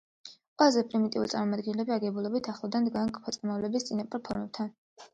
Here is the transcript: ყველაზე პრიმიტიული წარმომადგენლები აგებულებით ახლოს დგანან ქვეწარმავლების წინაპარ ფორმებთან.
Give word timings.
ყველაზე 0.61 0.81
პრიმიტიული 0.93 1.33
წარმომადგენლები 1.33 1.95
აგებულებით 1.97 2.51
ახლოს 2.57 2.75
დგანან 2.81 3.15
ქვეწარმავლების 3.21 3.91
წინაპარ 3.93 4.29
ფორმებთან. 4.29 4.79